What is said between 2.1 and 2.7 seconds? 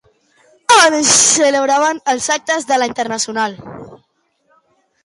els actes